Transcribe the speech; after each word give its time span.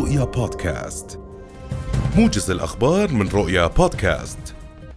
رؤيا 0.00 0.24
بودكاست. 0.24 1.18
موجز 2.16 2.50
الأخبار 2.50 3.12
من 3.12 3.28
رؤيا 3.28 3.66
بودكاست. 3.66 4.38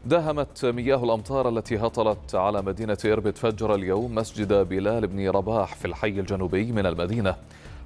داهمت 0.06 0.66
مياه 0.66 1.04
الأمطار 1.04 1.50
التي 1.50 1.78
هطلت 1.78 2.36
على 2.36 2.62
مدينة 2.62 2.98
إربد 3.06 3.38
فجر 3.38 3.76
اليوم 3.76 4.16
مسجد 4.16 4.54
بلال 4.54 5.08
بن 5.08 5.30
رباح 5.30 5.76
في 5.76 5.86
الحي 5.86 6.08
الجنوبي 6.08 6.72
من 6.72 6.86
المدينة 6.86 7.36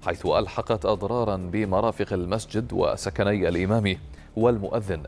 حيث 0.05 0.25
ألحقت 0.25 0.85
أضرارا 0.85 1.37
بمرافق 1.37 2.13
المسجد 2.13 2.73
وسكني 2.73 3.49
الإمام 3.49 3.97
والمؤذن. 4.35 5.03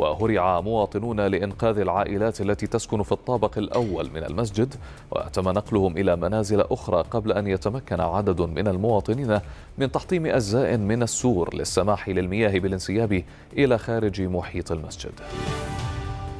وهرع 0.00 0.60
مواطنون 0.60 1.20
لإنقاذ 1.20 1.78
العائلات 1.78 2.40
التي 2.40 2.66
تسكن 2.66 3.02
في 3.02 3.12
الطابق 3.12 3.58
الأول 3.58 4.10
من 4.14 4.24
المسجد 4.24 4.74
وتم 5.10 5.48
نقلهم 5.48 5.96
إلى 5.96 6.16
منازل 6.16 6.60
أخرى 6.60 7.04
قبل 7.10 7.32
أن 7.32 7.46
يتمكن 7.46 8.00
عدد 8.00 8.40
من 8.40 8.68
المواطنين 8.68 9.38
من 9.78 9.92
تحطيم 9.92 10.26
أجزاء 10.26 10.76
من 10.76 11.02
السور 11.02 11.54
للسماح 11.54 12.08
للمياه 12.08 12.58
بالانسياب 12.58 13.22
إلى 13.56 13.78
خارج 13.78 14.22
محيط 14.22 14.72
المسجد. 14.72 15.12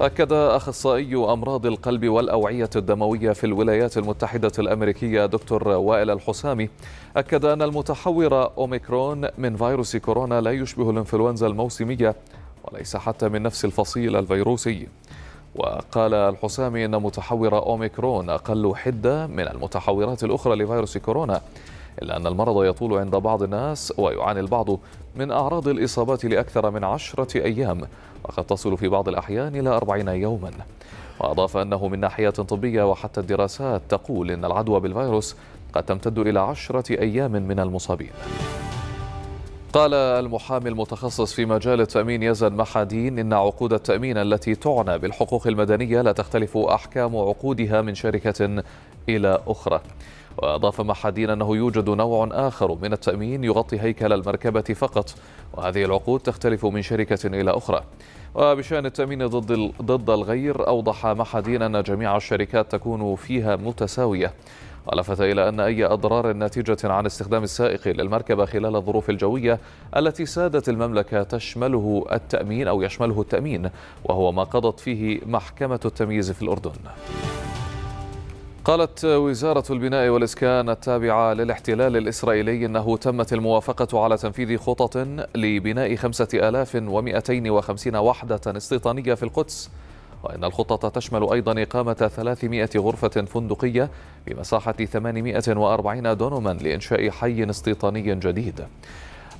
أكد 0.00 0.32
أخصائي 0.32 1.14
أمراض 1.14 1.66
القلب 1.66 2.08
والأوعية 2.08 2.70
الدموية 2.76 3.32
في 3.32 3.44
الولايات 3.44 3.98
المتحدة 3.98 4.52
الأمريكية 4.58 5.26
دكتور 5.26 5.68
وائل 5.68 6.10
الحسامي 6.10 6.68
أكد 7.16 7.44
أن 7.44 7.62
المتحور 7.62 8.50
أوميكرون 8.58 9.28
من 9.38 9.56
فيروس 9.56 9.96
كورونا 9.96 10.40
لا 10.40 10.50
يشبه 10.50 10.90
الإنفلونزا 10.90 11.46
الموسمية 11.46 12.14
وليس 12.64 12.96
حتى 12.96 13.28
من 13.28 13.42
نفس 13.42 13.64
الفصيل 13.64 14.16
الفيروسي. 14.16 14.88
وقال 15.54 16.14
الحسامي 16.14 16.84
إن 16.84 17.02
متحور 17.02 17.58
أوميكرون 17.58 18.30
أقل 18.30 18.76
حدة 18.76 19.26
من 19.26 19.48
المتحورات 19.48 20.24
الأخرى 20.24 20.56
لفيروس 20.56 20.98
كورونا 20.98 21.40
إلا 22.02 22.16
أن 22.16 22.26
المرض 22.26 22.64
يطول 22.64 22.98
عند 22.98 23.16
بعض 23.16 23.42
الناس 23.42 23.92
ويعاني 23.98 24.40
البعض 24.40 24.66
من 25.16 25.30
أعراض 25.30 25.68
الإصابات 25.68 26.24
لأكثر 26.24 26.70
من 26.70 26.84
عشرة 26.84 27.44
أيام 27.44 27.80
وقد 28.24 28.44
تصل 28.44 28.76
في 28.76 28.88
بعض 28.88 29.08
الأحيان 29.08 29.56
إلى 29.56 29.70
أربعين 29.70 30.08
يوما. 30.08 30.50
وأضاف 31.20 31.56
أنه 31.56 31.88
من 31.88 32.00
ناحيه 32.00 32.30
طبية 32.30 32.90
وحتى 32.90 33.20
الدراسات 33.20 33.82
تقول 33.88 34.30
إن 34.30 34.44
العدوى 34.44 34.80
بالفيروس 34.80 35.36
قد 35.72 35.82
تمتد 35.82 36.18
إلى 36.18 36.40
عشرة 36.40 37.00
أيام 37.00 37.32
من 37.32 37.60
المصابين. 37.60 38.10
قال 39.72 39.94
المحامي 39.94 40.68
المتخصص 40.68 41.32
في 41.32 41.44
مجال 41.46 41.80
التأمين 41.80 42.22
يزن 42.22 42.52
محادين 42.52 43.18
إن 43.18 43.32
عقود 43.32 43.72
التأمين 43.72 44.16
التي 44.16 44.54
تعنى 44.54 44.98
بالحقوق 44.98 45.46
المدنية 45.46 46.02
لا 46.02 46.12
تختلف 46.12 46.56
أحكام 46.56 47.16
عقودها 47.16 47.82
من 47.82 47.94
شركة 47.94 48.62
إلى 49.08 49.38
أخرى. 49.46 49.80
وأضاف 50.38 50.80
محادين 50.80 51.30
أنه 51.30 51.56
يوجد 51.56 51.90
نوع 51.90 52.28
آخر 52.32 52.78
من 52.82 52.92
التأمين 52.92 53.44
يغطي 53.44 53.80
هيكل 53.80 54.12
المركبة 54.12 54.74
فقط 54.74 55.14
وهذه 55.54 55.84
العقود 55.84 56.20
تختلف 56.20 56.66
من 56.66 56.82
شركة 56.82 57.26
إلى 57.26 57.50
أخرى. 57.50 57.80
وبشأن 58.34 58.86
التأمين 58.86 59.26
ضد 59.26 59.72
ضد 59.82 60.10
الغير 60.10 60.68
أوضح 60.68 61.06
محادين 61.06 61.62
أن 61.62 61.82
جميع 61.82 62.16
الشركات 62.16 62.72
تكون 62.72 63.16
فيها 63.16 63.56
متساوية. 63.56 64.32
ولفت 64.86 65.20
إلى 65.20 65.48
أن 65.48 65.60
أي 65.60 65.84
أضرار 65.84 66.32
ناتجة 66.32 66.92
عن 66.92 67.06
استخدام 67.06 67.42
السائق 67.42 67.88
للمركبة 67.88 68.44
خلال 68.44 68.76
الظروف 68.76 69.10
الجوية 69.10 69.58
التي 69.96 70.26
سادت 70.26 70.68
المملكة 70.68 71.22
تشمله 71.22 72.06
التأمين 72.12 72.68
أو 72.68 72.82
يشمله 72.82 73.20
التأمين 73.20 73.70
وهو 74.04 74.32
ما 74.32 74.44
قضت 74.44 74.80
فيه 74.80 75.20
محكمة 75.26 75.80
التمييز 75.84 76.30
في 76.30 76.42
الأردن. 76.42 76.72
قالت 78.64 79.04
وزارة 79.04 79.64
البناء 79.70 80.08
والإسكان 80.08 80.70
التابعة 80.70 81.32
للاحتلال 81.32 81.96
الإسرائيلي 81.96 82.66
أنه 82.66 82.96
تمت 82.96 83.32
الموافقة 83.32 84.00
على 84.00 84.16
تنفيذ 84.16 84.58
خطط 84.58 84.96
لبناء 85.34 85.96
5250 85.96 87.96
وحدة 87.96 88.40
استيطانية 88.46 89.14
في 89.14 89.22
القدس 89.22 89.70
وإن 90.22 90.44
الخطة 90.44 90.88
تشمل 90.88 91.32
أيضا 91.32 91.62
إقامة 91.62 91.92
300 91.92 92.68
غرفة 92.76 93.08
فندقية 93.08 93.90
بمساحة 94.26 94.72
840 94.72 96.16
دونما 96.16 96.50
لإنشاء 96.50 97.10
حي 97.10 97.44
استيطاني 97.50 98.14
جديد. 98.14 98.64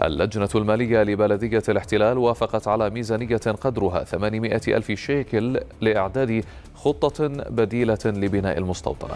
اللجنة 0.03 0.49
المالية 0.55 1.03
لبلدية 1.03 1.63
الاحتلال 1.69 2.19
وافقت 2.19 2.69
على 2.69 2.91
ميزانية 2.91 3.37
قدرها 3.37 4.05
800 4.05 4.61
ألف 4.69 4.93
شيكل 4.93 5.61
لإعداد 5.81 6.45
خطة 6.75 7.29
بديلة 7.29 7.99
لبناء 8.07 8.59
المستوطنة. 8.59 9.15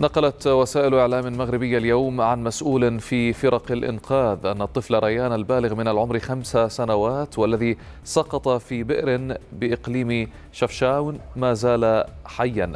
نقلت 0.00 0.46
وسائل 0.46 0.94
إعلام 0.94 1.38
مغربية 1.38 1.78
اليوم 1.78 2.20
عن 2.20 2.44
مسؤول 2.44 3.00
في 3.00 3.32
فرق 3.32 3.72
الإنقاذ 3.72 4.46
أن 4.46 4.62
الطفل 4.62 4.98
ريان 4.98 5.32
البالغ 5.32 5.74
من 5.74 5.88
العمر 5.88 6.18
خمس 6.18 6.56
سنوات 6.56 7.38
والذي 7.38 7.76
سقط 8.04 8.48
في 8.48 8.82
بئر 8.82 9.36
بإقليم 9.52 10.30
شفشاون 10.52 11.18
ما 11.36 11.54
زال 11.54 12.04
حيا. 12.24 12.72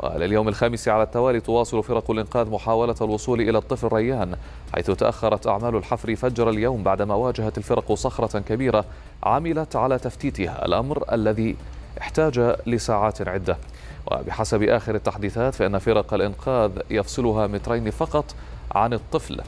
ولليوم 0.00 0.48
الخامس 0.48 0.88
على 0.88 1.02
التوالي 1.02 1.40
تواصل 1.40 1.82
فرق 1.82 2.10
الإنقاذ 2.10 2.50
محاولة 2.50 2.96
الوصول 3.00 3.40
إلى 3.40 3.58
الطفل 3.58 3.88
ريان 3.92 4.36
حيث 4.74 4.90
تأخرت 4.90 5.46
أعمال 5.46 5.76
الحفر 5.76 6.16
فجر 6.16 6.50
اليوم 6.50 6.82
بعدما 6.82 7.14
واجهت 7.14 7.58
الفرق 7.58 7.92
صخرة 7.92 8.38
كبيرة 8.38 8.84
عملت 9.22 9.76
على 9.76 9.98
تفتيتها 9.98 10.64
الأمر 10.64 11.04
الذي 11.12 11.56
احتاج 12.00 12.56
لساعات 12.66 13.28
عدة. 13.28 13.56
وبحسب 14.06 14.62
آخر 14.62 14.94
التحديثات 14.94 15.54
فإن 15.54 15.78
فرق 15.78 16.14
الإنقاذ 16.14 16.70
يفصلها 16.90 17.46
مترين 17.46 17.90
فقط 17.90 18.34
عن 18.72 18.92
الطفل. 18.92 19.40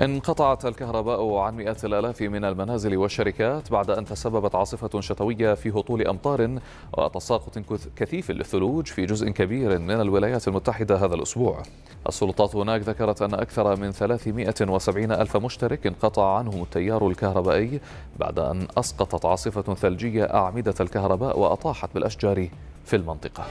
انقطعت 0.00 0.66
الكهرباء 0.66 1.36
عن 1.36 1.56
مئات 1.56 1.84
الآلاف 1.84 2.22
من 2.22 2.44
المنازل 2.44 2.96
والشركات 2.96 3.70
بعد 3.70 3.90
أن 3.90 4.04
تسببت 4.04 4.54
عاصفة 4.54 5.00
شتوية 5.00 5.54
في 5.54 5.70
هطول 5.70 6.06
أمطار 6.06 6.58
وتساقط 6.98 7.58
كثيف 7.96 8.30
للثلوج 8.30 8.86
في 8.86 9.06
جزء 9.06 9.28
كبير 9.30 9.78
من 9.78 10.00
الولايات 10.00 10.48
المتحدة 10.48 10.96
هذا 10.96 11.14
الأسبوع. 11.14 11.62
السلطات 12.08 12.56
هناك 12.56 12.80
ذكرت 12.80 13.22
أن 13.22 13.34
أكثر 13.34 13.80
من 13.80 13.90
370 13.92 15.12
ألف 15.12 15.36
مشترك 15.36 15.86
انقطع 15.86 16.36
عنهم 16.36 16.62
التيار 16.62 17.08
الكهربائي 17.08 17.80
بعد 18.18 18.38
أن 18.38 18.68
أسقطت 18.78 19.24
عاصفة 19.24 19.74
ثلجية 19.74 20.24
أعمدة 20.24 20.74
الكهرباء 20.80 21.38
وأطاحت 21.38 21.88
بالأشجار. 21.94 22.48
في 22.86 22.96
المنطقة. 22.96 23.44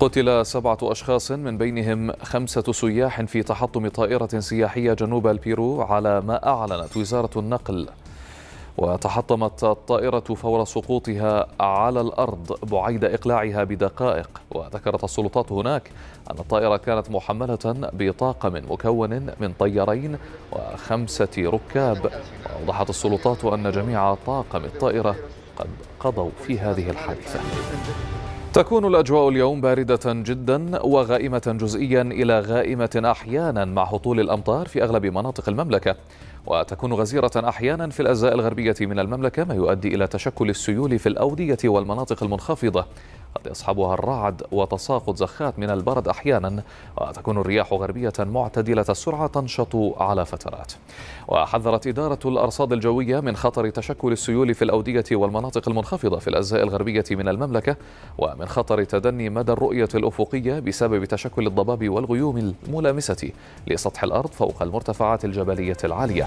قتل 0.00 0.46
سبعة 0.46 0.78
أشخاص 0.82 1.30
من 1.30 1.58
بينهم 1.58 2.12
خمسة 2.22 2.72
سياح 2.72 3.22
في 3.22 3.42
تحطم 3.42 3.88
طائرة 3.88 4.38
سياحية 4.38 4.92
جنوب 4.92 5.26
البيرو 5.26 5.82
على 5.82 6.20
ما 6.20 6.48
أعلنت 6.48 6.96
وزارة 6.96 7.30
النقل. 7.38 7.88
وتحطمت 8.78 9.64
الطائرة 9.64 10.20
فور 10.20 10.64
سقوطها 10.64 11.46
على 11.60 12.00
الأرض 12.00 12.58
بعيد 12.62 13.04
إقلاعها 13.04 13.64
بدقائق. 13.64 14.30
وذكرت 14.50 15.04
السلطات 15.04 15.52
هناك 15.52 15.90
أن 16.30 16.38
الطائرة 16.38 16.76
كانت 16.76 17.10
محملة 17.10 17.90
بطاقم 17.92 18.72
مكون 18.72 19.10
من 19.40 19.52
طيارين 19.58 20.18
وخمسة 20.52 21.28
ركاب. 21.38 22.10
وأوضحت 22.46 22.90
السلطات 22.90 23.44
أن 23.44 23.70
جميع 23.70 24.14
طاقم 24.14 24.64
الطائرة 24.64 25.16
قد 25.56 25.66
قضوا 26.00 26.30
في 26.46 26.58
هذه 26.58 26.90
الحادثة. 26.90 27.40
تكون 28.52 28.84
الأجواء 28.84 29.28
اليوم 29.28 29.60
باردة 29.60 30.00
جدا 30.06 30.82
وغائمة 30.82 31.56
جزئيا 31.60 32.02
إلى 32.02 32.40
غائمة 32.40 33.02
أحيانا 33.04 33.64
مع 33.64 33.84
هطول 33.84 34.20
الأمطار 34.20 34.68
في 34.68 34.82
أغلب 34.82 35.06
مناطق 35.06 35.48
المملكة. 35.48 35.96
وتكون 36.46 36.92
غزيرة 36.92 37.30
أحيانا 37.36 37.88
في 37.90 38.00
الأجزاء 38.00 38.34
الغربية 38.34 38.76
من 38.80 38.98
المملكة 38.98 39.44
ما 39.44 39.54
يؤدي 39.54 39.94
إلى 39.94 40.06
تشكل 40.06 40.50
السيول 40.50 40.98
في 40.98 41.08
الأودية 41.08 41.58
والمناطق 41.64 42.22
المنخفضة. 42.22 42.86
قد 43.34 43.50
يصحبها 43.50 43.94
الرعد 43.94 44.42
وتساقط 44.52 45.16
زخات 45.16 45.58
من 45.58 45.70
البرد 45.70 46.08
أحيانا 46.08 46.62
وتكون 47.00 47.38
الرياح 47.38 47.72
غربية 47.72 48.12
معتدلة 48.18 48.84
السرعة 48.88 49.26
تنشط 49.26 49.76
على 50.02 50.26
فترات. 50.26 50.72
وحذرت 51.28 51.86
إدارة 51.86 52.18
الأرصاد 52.24 52.72
الجوية 52.72 53.20
من 53.20 53.36
خطر 53.36 53.70
تشكل 53.70 54.12
السيول 54.12 54.54
في 54.54 54.62
الأودية 54.62 55.04
والمناطق 55.12 55.68
المنخفضة 55.68 56.18
في 56.18 56.28
الأجزاء 56.28 56.62
الغربية 56.62 57.04
من 57.10 57.28
المملكة 57.28 57.76
ومن 58.18 58.46
خطر 58.46 58.84
تدني 58.84 59.30
مدى 59.30 59.52
الرؤية 59.52 59.88
الأفقية 59.94 60.58
بسبب 60.58 61.04
تشكل 61.04 61.46
الضباب 61.46 61.88
والغيوم 61.88 62.54
الملامسة 62.68 63.30
لسطح 63.66 64.04
الأرض 64.04 64.30
فوق 64.30 64.62
المرتفعات 64.62 65.24
الجبلية 65.24 65.76
العالية. 65.84 66.26